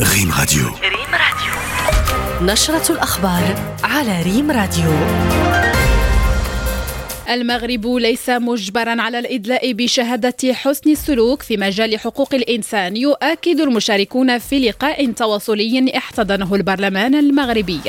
ريم 0.00 0.32
راديو. 0.38 0.66
ريم 0.66 1.12
راديو. 1.12 2.52
نشرة 2.52 2.92
الأخبار 2.92 3.76
على 3.84 4.22
ريم 4.22 4.50
راديو. 4.50 4.92
المغرب 7.30 7.86
ليس 7.86 8.28
مجبرا 8.28 9.02
على 9.02 9.18
الإدلاء 9.18 9.72
بشهادة 9.72 10.54
حسن 10.54 10.90
السلوك 10.90 11.42
في 11.42 11.56
مجال 11.56 11.98
حقوق 11.98 12.34
الإنسان 12.34 12.96
يؤكد 12.96 13.60
المشاركون 13.60 14.38
في 14.38 14.58
لقاء 14.58 15.12
تواصلي 15.12 15.92
احتضنه 15.96 16.54
البرلمان 16.54 17.14
المغربي. 17.14 17.80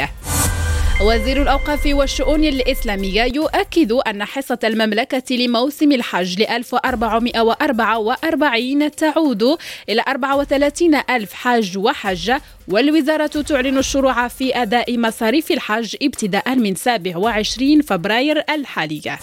وزير 1.06 1.42
الأوقاف 1.42 1.86
والشؤون 1.86 2.44
الإسلامية 2.44 3.24
يؤكد 3.24 3.92
أن 3.92 4.26
حصة 4.26 4.60
المملكة 4.64 5.36
لموسم 5.36 5.92
الحج 5.92 6.42
ل 6.42 6.46
1444 6.48 8.92
تعود 8.92 9.44
إلى 9.90 10.04
34 10.08 10.96
ألف 11.10 11.34
حاج 11.34 11.78
وحجة 11.78 12.42
والوزارة 12.68 13.28
تعلن 13.28 13.78
الشروع 13.78 14.28
في 14.28 14.62
أداء 14.62 14.98
مصاريف 14.98 15.52
الحج 15.52 15.96
ابتداء 16.02 16.56
من 16.56 16.76
27 16.76 17.82
فبراير 17.82 18.44
الحالي 18.50 19.18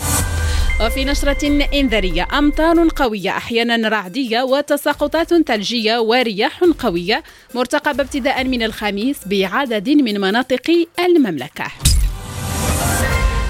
وفي 0.80 1.04
نشرة 1.04 1.68
إنذارية 1.74 2.28
أمطار 2.38 2.88
قوية 2.96 3.30
أحيانا 3.30 3.88
رعدية 3.88 4.42
وتساقطات 4.42 5.34
ثلجية 5.34 5.98
ورياح 5.98 6.64
قوية 6.78 7.22
مرتقبة 7.54 8.02
ابتداء 8.02 8.44
من 8.44 8.62
الخميس 8.62 9.18
بعدد 9.26 9.88
من 9.88 10.20
مناطق 10.20 10.86
المملكة. 10.98 11.64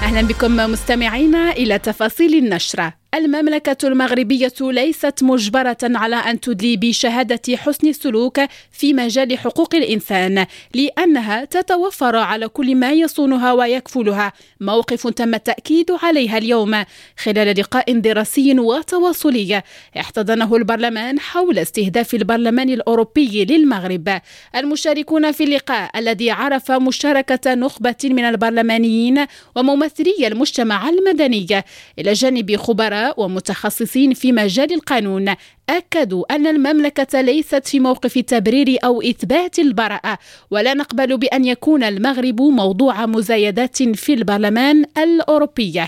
أهلا 0.01 0.21
بكم 0.21 0.55
مستمعينا 0.55 1.51
إلى 1.51 1.79
تفاصيل 1.79 2.35
النشرة. 2.35 2.98
المملكة 3.15 3.87
المغربية 3.87 4.53
ليست 4.61 5.23
مجبرة 5.23 5.77
على 5.83 6.15
أن 6.15 6.39
تدلي 6.39 6.77
بشهادة 6.77 7.57
حسن 7.57 7.87
السلوك 7.87 8.41
في 8.71 8.93
مجال 8.93 9.37
حقوق 9.37 9.75
الإنسان 9.75 10.45
لأنها 10.75 11.45
تتوفر 11.45 12.15
على 12.15 12.47
كل 12.47 12.75
ما 12.75 12.91
يصونها 12.91 13.53
ويكفلها. 13.53 14.33
موقف 14.59 15.07
تم 15.07 15.35
التأكيد 15.35 15.91
عليها 16.03 16.37
اليوم 16.37 16.83
خلال 17.17 17.59
لقاء 17.59 17.99
دراسي 17.99 18.59
وتواصلي 18.59 19.63
احتضنه 19.99 20.55
البرلمان 20.55 21.19
حول 21.19 21.59
استهداف 21.59 22.13
البرلمان 22.13 22.69
الأوروبي 22.69 23.45
للمغرب. 23.45 24.21
المشاركون 24.55 25.31
في 25.31 25.43
اللقاء 25.43 25.99
الذي 25.99 26.31
عرف 26.31 26.71
مشاركة 26.71 27.53
نخبة 27.53 27.95
من 28.03 28.23
البرلمانيين 28.23 29.25
وممثلي 29.55 30.27
المجتمع 30.27 30.89
المدني 30.89 31.63
إلى 31.99 32.13
جانب 32.13 32.55
خبراء 32.55 32.98
ومتخصصين 33.17 34.13
في 34.13 34.31
مجال 34.31 34.73
القانون 34.73 35.35
أكدوا 35.69 36.35
أن 36.35 36.47
المملكة 36.47 37.21
ليست 37.21 37.67
في 37.67 37.79
موقف 37.79 38.17
تبرير 38.17 38.77
أو 38.83 39.01
إثبات 39.01 39.59
البراءة 39.59 40.17
ولا 40.51 40.73
نقبل 40.73 41.17
بأن 41.17 41.45
يكون 41.45 41.83
المغرب 41.83 42.41
موضوع 42.41 43.05
مزايدات 43.05 43.83
في 43.83 44.13
البرلمان 44.13 44.85
الأوروبي. 44.97 45.81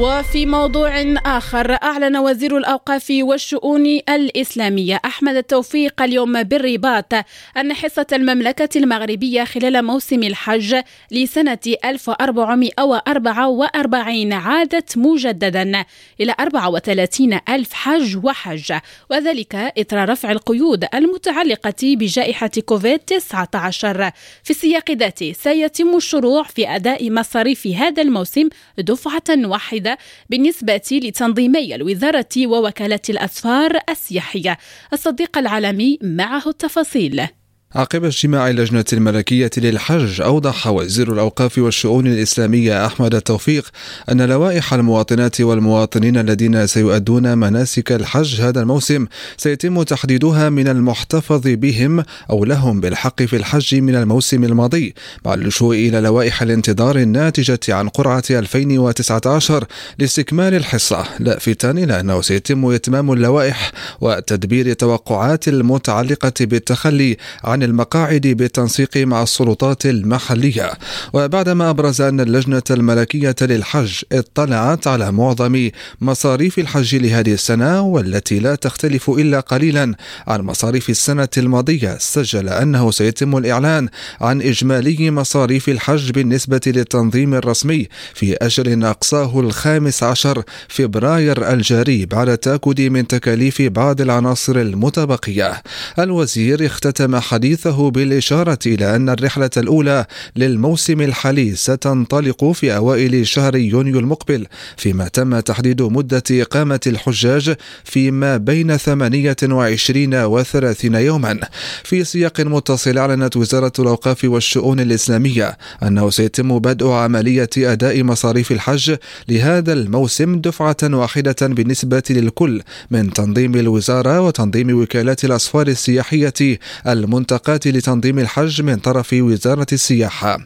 وفي 0.00 0.46
موضوع 0.46 1.14
آخر 1.26 1.78
أعلن 1.82 2.16
وزير 2.16 2.56
الأوقاف 2.56 3.06
والشؤون 3.20 3.86
الإسلامية 4.08 5.00
أحمد 5.04 5.36
التوفيق 5.36 6.02
اليوم 6.02 6.42
بالرباط 6.42 7.12
أن 7.56 7.72
حصة 7.72 8.06
المملكة 8.12 8.78
المغربية 8.78 9.44
خلال 9.44 9.84
موسم 9.84 10.22
الحج 10.22 10.76
لسنة 11.10 11.58
1444 11.84 14.32
عادت 14.32 14.98
مجددا 14.98 15.84
إلى 16.20 16.34
34 16.40 17.40
ألف 17.48 17.72
حج 17.72 18.16
وحجة 18.24 18.82
وذلك 19.10 19.54
إثر 19.54 20.08
رفع 20.08 20.30
القيود 20.30 20.84
المتعلقة 20.94 21.74
بجائحة 21.82 22.50
كوفيد 22.66 22.98
19 22.98 24.10
في 24.44 24.50
السياق 24.50 24.90
ذاته 24.90 25.32
سيتم 25.32 25.96
الشروع 25.96 26.42
في 26.42 26.68
أداء 26.68 27.10
مصاريف 27.10 27.66
هذا 27.66 28.02
الموسم 28.02 28.48
دفعة 28.78 29.22
واحدة 29.36 29.89
بالنسبة 30.30 30.82
لتنظيمي 30.92 31.74
الوزارة 31.74 32.28
ووكالة 32.46 33.00
الأسفار 33.08 33.78
السياحية. 33.88 34.58
الصديق 34.92 35.38
العالمي 35.38 35.98
معه 36.02 36.42
التفاصيل. 36.46 37.26
عقب 37.74 38.04
اجتماع 38.04 38.50
اللجنة 38.50 38.84
الملكية 38.92 39.50
للحج 39.56 40.20
أوضح 40.20 40.66
وزير 40.66 41.12
الأوقاف 41.12 41.58
والشؤون 41.58 42.06
الإسلامية 42.06 42.86
أحمد 42.86 43.14
التوفيق 43.14 43.68
أن 44.10 44.22
لوائح 44.22 44.74
المواطنات 44.74 45.40
والمواطنين 45.40 46.16
الذين 46.16 46.66
سيؤدون 46.66 47.38
مناسك 47.38 47.92
الحج 47.92 48.40
هذا 48.40 48.60
الموسم 48.60 49.06
سيتم 49.36 49.82
تحديدها 49.82 50.48
من 50.48 50.68
المحتفظ 50.68 51.42
بهم 51.44 52.04
أو 52.30 52.44
لهم 52.44 52.80
بالحق 52.80 53.22
في 53.22 53.36
الحج 53.36 53.74
من 53.74 53.94
الموسم 53.94 54.44
الماضي 54.44 54.94
مع 55.24 55.34
اللجوء 55.34 55.76
إلى 55.76 56.00
لوائح 56.00 56.42
الانتظار 56.42 56.96
الناتجة 56.96 57.60
عن 57.68 57.88
قرعة 57.88 58.24
2019 58.30 59.64
لاستكمال 59.98 60.54
الحصة. 60.54 61.04
لافتا 61.20 61.70
إلى 61.70 62.00
أنه 62.00 62.20
سيتم 62.20 62.66
إتمام 62.66 63.12
اللوائح 63.12 63.72
وتدبير 64.00 64.72
توقعات 64.72 65.48
المتعلقة 65.48 66.32
بالتخلي 66.40 67.16
عن 67.44 67.59
عن 67.60 67.64
المقاعد 67.64 68.26
بالتنسيق 68.26 68.96
مع 68.96 69.22
السلطات 69.22 69.86
المحلية. 69.86 70.72
وبعدما 71.12 71.70
أبرز 71.70 72.00
أن 72.00 72.20
اللجنة 72.20 72.62
الملكية 72.70 73.36
للحج 73.40 74.02
اطلعت 74.12 74.86
على 74.86 75.12
معظم 75.12 75.70
مصاريف 76.00 76.58
الحج 76.58 76.96
لهذه 76.96 77.32
السنة 77.32 77.80
والتي 77.80 78.38
لا 78.38 78.54
تختلف 78.54 79.10
إلا 79.10 79.40
قليلا 79.40 79.94
عن 80.26 80.40
مصاريف 80.40 80.90
السنة 80.90 81.28
الماضية 81.38 81.96
سجل 81.98 82.48
أنه 82.48 82.90
سيتم 82.90 83.36
الإعلان 83.36 83.88
عن 84.20 84.42
إجمالي 84.42 85.10
مصاريف 85.10 85.68
الحج 85.68 86.10
بالنسبة 86.10 86.60
للتنظيم 86.66 87.34
الرسمي 87.34 87.88
في 88.14 88.34
أجل 88.34 88.84
أقصاه 88.84 89.40
الخامس 89.40 90.02
عشر 90.02 90.42
فبراير 90.68 91.52
الجاري 91.52 92.06
بعد 92.06 92.28
التأكد 92.28 92.80
من 92.80 93.06
تكاليف 93.06 93.62
بعض 93.62 94.00
العناصر 94.00 94.56
المتبقية. 94.56 95.62
الوزير 95.98 96.66
اختتم 96.66 97.16
حديث 97.16 97.49
حديثه 97.50 97.90
بالإشارة 97.90 98.58
إلى 98.66 98.96
أن 98.96 99.08
الرحلة 99.08 99.50
الأولى 99.56 100.06
للموسم 100.36 101.00
الحالي 101.00 101.56
ستنطلق 101.56 102.44
في 102.44 102.76
أوائل 102.76 103.26
شهر 103.26 103.56
يونيو 103.56 103.98
المقبل 103.98 104.46
فيما 104.76 105.08
تم 105.08 105.40
تحديد 105.40 105.82
مدة 105.82 106.22
إقامة 106.30 106.80
الحجاج 106.86 107.56
فيما 107.84 108.36
بين 108.36 108.76
28 108.76 110.24
و 110.24 110.42
30 110.42 110.94
يوما. 110.94 111.40
في 111.84 112.04
سياق 112.04 112.40
متصل 112.40 112.98
أعلنت 112.98 113.36
وزارة 113.36 113.72
الأوقاف 113.78 114.24
والشؤون 114.24 114.80
الإسلامية 114.80 115.58
أنه 115.82 116.10
سيتم 116.10 116.58
بدء 116.58 116.88
عملية 116.88 117.50
أداء 117.56 118.02
مصاريف 118.02 118.52
الحج 118.52 118.96
لهذا 119.28 119.72
الموسم 119.72 120.40
دفعة 120.40 120.76
واحدة 120.82 121.36
بالنسبة 121.42 122.02
للكل 122.10 122.62
من 122.90 123.12
تنظيم 123.12 123.54
الوزارة 123.54 124.20
وتنظيم 124.20 124.82
وكالات 124.82 125.24
الأسفار 125.24 125.68
السياحية 125.68 126.58
المنتقلة 126.86 127.39
الملتقات 127.40 127.66
لتنظيم 127.66 128.18
الحج 128.18 128.62
من 128.62 128.76
طرف 128.76 129.12
وزارة 129.12 129.66
السياحة. 129.72 130.38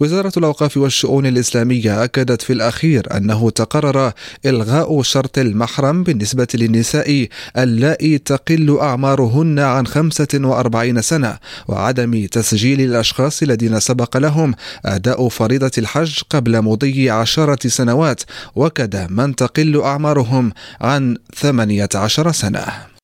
وزارة 0.00 0.32
الأوقاف 0.36 0.76
والشؤون 0.76 1.26
الإسلامية 1.26 2.04
أكدت 2.04 2.42
في 2.42 2.52
الأخير 2.52 3.16
أنه 3.16 3.50
تقرر 3.50 4.12
إلغاء 4.46 5.02
شرط 5.02 5.38
المحرم 5.38 6.02
بالنسبة 6.02 6.46
للنساء 6.54 7.28
اللائي 7.58 8.18
تقل 8.18 8.78
أعمارهن 8.80 9.58
عن 9.58 9.86
45 9.86 11.02
سنة 11.02 11.38
وعدم 11.68 12.26
تسجيل 12.26 12.80
الأشخاص 12.80 13.42
الذين 13.42 13.80
سبق 13.80 14.16
لهم 14.16 14.54
أداء 14.84 15.28
فريضة 15.28 15.72
الحج 15.78 16.20
قبل 16.30 16.62
مضي 16.62 17.10
عشرة 17.10 17.68
سنوات 17.68 18.22
وكذا 18.54 19.06
من 19.06 19.36
تقل 19.36 19.80
أعمارهم 19.80 20.52
عن 20.80 21.16
18 21.34 22.32
سنة. 22.32 22.95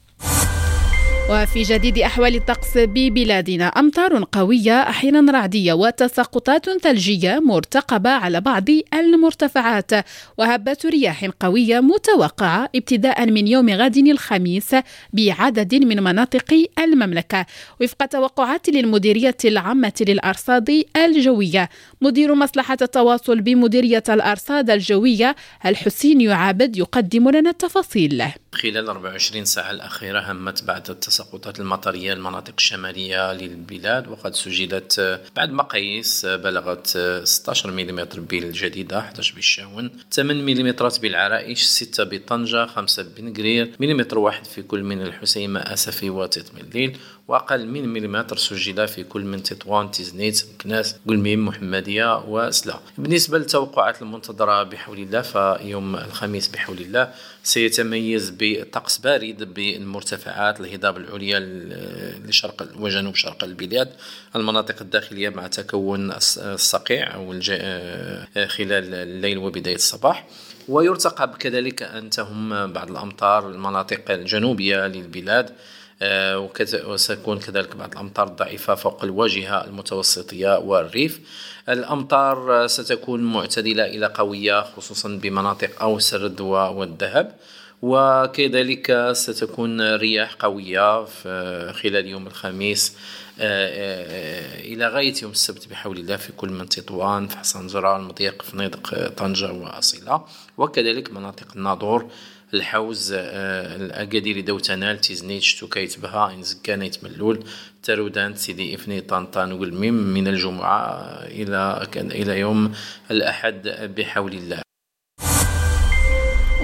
وفي 1.31 1.63
جديد 1.63 1.99
أحوال 1.99 2.35
الطقس 2.37 2.79
ببلادنا 2.79 3.67
أمطار 3.67 4.25
قوية 4.33 4.81
أحيانا 4.81 5.33
رعدية 5.33 5.73
وتساقطات 5.73 6.71
ثلجية 6.71 7.41
مرتقبة 7.41 8.11
على 8.11 8.41
بعض 8.41 8.65
المرتفعات. 8.95 9.91
وهبات 10.39 10.87
رياح 10.87 11.25
قوية 11.41 11.81
متوقعة 11.81 12.69
ابتداء 12.75 13.27
من 13.27 13.49
يوم 13.49 13.71
غد 13.71 13.97
الخميس 13.97 14.77
بعدد 15.13 15.75
من 15.75 16.03
مناطق 16.03 16.69
المملكة. 16.79 17.47
وفق 17.81 18.07
توقعات 18.07 18.69
للمديرية 18.69 19.37
العامة 19.45 19.93
للأرصاد 20.01 20.85
الجوية 20.97 21.69
مدير 22.01 22.35
مصلحة 22.35 22.79
التواصل 22.83 23.41
بمديرية 23.41 24.05
الأرصاد 24.09 24.71
الجوية 24.71 25.37
الحسين 25.67 26.31
عابد 26.31 26.77
يقدم 26.77 27.31
لنا 27.31 27.51
التفاصيل. 27.51 28.25
خلال 28.53 28.89
24 28.89 29.45
ساعة 29.45 29.71
الأخيرة 29.71 30.33
همت 30.33 30.65
بعد 30.65 30.91
التساقطات 31.21 31.61
المطرية 31.61 32.13
المناطق 32.13 32.53
الشمالية 32.59 33.33
للبلاد 33.33 34.09
وقد 34.09 34.35
سجلت 34.35 35.21
بعد 35.37 35.51
مقاييس 35.51 36.27
بلغت 36.27 36.87
16 37.25 37.71
ملم 37.71 38.05
بالجديدة 38.05 38.99
11 38.99 39.35
بالشاون 39.35 39.91
8 40.13 40.43
ملم 40.43 40.73
بالعرائش 40.99 41.63
6 41.63 42.05
بطنجة 42.05 42.67
5 42.67 43.03
بنقرير 43.17 43.73
ملم 43.81 44.07
واحد 44.13 44.45
في 44.45 44.63
كل 44.63 44.83
من 44.83 45.03
الحسيمة 45.03 45.61
أسفي 45.61 46.11
وتيط 46.11 46.55
مليل 46.61 46.99
وأقل 47.29 47.67
من 47.67 47.89
مليمتر 47.89 48.37
سجل 48.37 48.89
في 48.89 49.05
كل 49.05 49.25
من 49.25 49.43
تطوان 49.43 49.91
تيزنيت 49.91 50.45
مكناس 50.55 50.97
قلميم 51.09 51.47
محمدية 51.47 52.25
وسلا 52.29 52.81
بالنسبة 52.99 53.39
للتوقعات 53.39 54.03
المنتظرة 54.03 54.63
بحول 54.63 54.99
الله 54.99 55.21
فيوم 55.23 55.97
الخميس 55.97 56.49
بحول 56.49 56.79
الله 56.79 57.13
سيتميز 57.43 58.33
بطقس 58.39 58.99
بارد 58.99 59.55
بالمرتفعات 59.55 60.61
الهضاب 60.61 60.97
العليا 60.97 61.41
لشرق 62.27 62.69
وجنوب 62.79 63.15
شرق 63.15 63.45
البلاد 63.45 63.89
المناطق 64.37 64.77
الداخلية 64.81 65.29
مع 65.29 65.47
تكون 65.47 66.13
الصقيع 66.39 67.15
أو 67.15 67.33
خلال 68.47 68.95
الليل 68.95 69.39
وبداية 69.39 69.75
الصباح. 69.75 70.27
ويرتقب 70.69 71.37
كذلك 71.37 71.83
أن 71.83 72.11
تهم 72.11 72.73
بعض 72.73 72.91
الأمطار 72.91 73.49
المناطق 73.49 74.11
الجنوبية 74.11 74.87
للبلاد. 74.87 75.51
آه، 75.51 75.55
وستكون 76.03 77.39
كذلك 77.39 77.77
بعض 77.77 77.93
الأمطار 77.93 78.27
الضعيفة 78.27 78.75
فوق 78.75 79.05
الواجهة 79.05 79.65
المتوسطية 79.65 80.59
والريف. 80.59 81.21
الأمطار 81.69 82.67
ستكون 82.67 83.21
معتدلة 83.21 83.85
إلى 83.85 84.07
قوية 84.07 84.61
خصوصا 84.61 85.09
بمناطق 85.09 85.83
أوس 85.83 86.15
الردوى 86.15 86.69
والذهب. 86.69 87.35
وكذلك 87.83 89.11
ستكون 89.13 89.95
رياح 89.95 90.35
قوية 90.35 91.05
خلال 91.73 92.07
يوم 92.07 92.27
الخميس 92.27 92.97
آه، 93.41 93.69
آه، 93.69 94.61
إلى 94.61 94.89
غاية 94.89 95.15
يوم 95.23 95.33
السبت 95.33 95.69
بحول 95.69 95.99
الله 95.99 96.17
في 96.17 96.33
كل 96.33 96.49
من 96.49 96.69
تطوان 96.69 97.29
فحص 97.29 97.69
أنجرة 97.69 97.97
المضيق 97.97 98.43
فنيدق 98.43 99.09
طنجة 99.09 99.53
وأصيلة. 99.53 100.25
وكذلك 100.57 101.13
مناطق 101.13 101.47
الناظور 101.57 102.11
الحوز 102.55 103.13
آه، 103.13 103.77
أكادير 103.77 104.41
إداوتنان 104.41 105.01
تيزنيت 105.01 105.55
شتوكة 105.55 105.86
آيت 105.86 106.01
باها 106.01 106.43
إنزكان 106.43 106.78
آيت 106.78 107.05
ملول 107.05 107.45
تارودانت 107.83 108.35
سيدي 108.35 108.75
إفني 108.75 109.01
طنطان 109.01 109.53
وكلميم 109.53 109.95
من 109.95 110.29
الجمعة 110.29 111.03
إلى 111.25 111.87
إلى 111.97 112.41
يوم 112.41 112.73
الأحد 113.11 113.69
بحول 113.97 114.33
الله. 114.33 114.66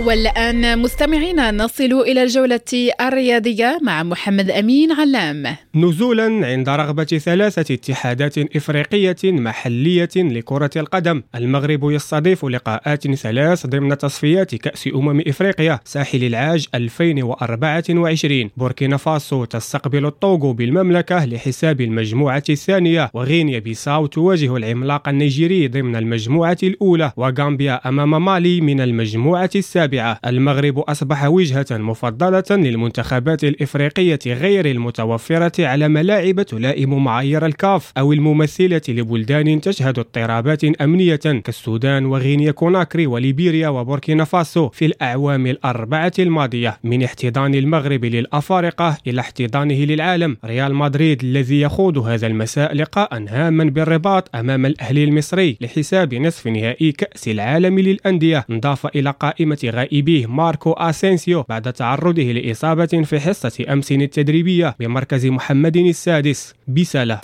والآن 0.06 0.78
مستمعينا 0.78 1.50
نصل 1.50 1.92
إلى 1.92 2.22
الجولة 2.22 2.60
الرياضية 3.00 3.78
مع 3.82 4.02
محمد 4.02 4.50
أمين 4.50 4.92
علام. 4.92 5.56
نزولا 5.74 6.46
عند 6.46 6.68
رغبة 6.68 7.04
ثلاثة 7.04 7.74
اتحادات 7.74 8.38
إفريقية 8.38 9.16
محلية 9.24 10.08
لكرة 10.16 10.70
القدم. 10.76 11.22
المغرب 11.34 11.90
يستضيف 11.90 12.44
لقاءات 12.44 13.14
ثلاث 13.14 13.66
ضمن 13.66 13.98
تصفيات 13.98 14.54
كأس 14.54 14.88
أمم 14.94 15.20
إفريقيا 15.26 15.80
ساحل 15.84 16.24
العاج 16.24 16.66
2024 16.74 18.50
بوركينا 18.56 18.96
فاسو 18.96 19.44
تستقبل 19.44 20.06
الطوغو 20.06 20.52
بالمملكة 20.52 21.24
لحساب 21.24 21.80
المجموعة 21.80 22.44
الثانية 22.50 23.10
وغينيا 23.14 23.58
بيساو 23.58 24.06
تواجه 24.06 24.56
العملاق 24.56 25.08
النيجيري 25.08 25.68
ضمن 25.68 25.96
المجموعة 25.96 26.58
الأولى 26.62 27.12
وغامبيا 27.16 27.88
أمام 27.88 28.24
مالي 28.24 28.60
من 28.60 28.80
المجموعة 28.80 29.50
السابعة 29.56 29.91
السابعة 29.92 30.18
المغرب 30.26 30.78
أصبح 30.78 31.24
وجهة 31.24 31.66
مفضلة 31.70 32.44
للمنتخبات 32.50 33.44
الإفريقية 33.44 34.18
غير 34.26 34.66
المتوفرة 34.66 35.66
على 35.66 35.88
ملاعب 35.88 36.42
تلائم 36.42 37.04
معايير 37.04 37.46
الكاف 37.46 37.92
أو 37.98 38.12
الممثلة 38.12 38.80
لبلدان 38.88 39.60
تشهد 39.60 39.98
اضطرابات 39.98 40.64
أمنية 40.64 41.16
كالسودان 41.16 42.06
وغينيا 42.06 42.50
كوناكري 42.50 43.06
وليبيريا 43.06 43.68
وبوركينا 43.68 44.24
فاسو 44.24 44.68
في 44.68 44.86
الأعوام 44.86 45.46
الأربعة 45.46 46.12
الماضية. 46.18 46.78
من 46.84 47.02
احتضان 47.02 47.54
المغرب 47.54 48.04
للأفارقة 48.04 48.98
إلى 49.06 49.20
احتضانه 49.20 49.84
للعالم 49.84 50.36
ريال 50.44 50.74
مدريد 50.74 51.24
الذي 51.24 51.60
يخوض 51.60 51.98
هذا 51.98 52.26
المساء 52.26 52.74
لقاء 52.74 53.24
هاما 53.28 53.64
بالرباط 53.64 54.36
أمام 54.36 54.66
الأهلي 54.66 55.04
المصري 55.04 55.56
لحساب 55.60 56.14
نصف 56.14 56.46
نهائي 56.46 56.92
كأس 56.92 57.28
العالم 57.28 57.78
للأندية 57.78 58.44
انضاف 58.50 58.86
إلى 58.86 59.10
قائمة 59.20 59.58
غائبيه 59.74 60.26
ماركو 60.26 60.72
أسينسيو 60.72 61.44
بعد 61.48 61.72
تعرضه 61.72 62.22
لإصابة 62.22 63.02
في 63.04 63.20
حصة 63.20 63.64
أمس 63.68 63.92
التدريبية 63.92 64.76
بمركز 64.80 65.26
محمد 65.26 65.76
السادس 65.76 66.54
بسلة 66.68 67.20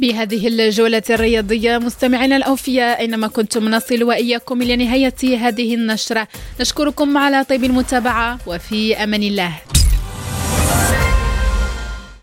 بهذه 0.00 0.48
الجولة 0.48 1.02
الرياضية 1.10 1.78
مستمعينا 1.78 2.36
الأوفياء 2.36 3.00
أينما 3.00 3.26
كنتم 3.28 3.68
نصل 3.68 4.02
وإياكم 4.02 4.62
إلى 4.62 4.76
نهاية 4.76 5.38
هذه 5.38 5.74
النشرة. 5.74 6.28
نشكركم 6.60 7.18
على 7.18 7.44
طيب 7.44 7.64
المتابعة 7.64 8.38
وفي 8.46 8.96
أمان 8.96 9.22
الله. 9.22 9.52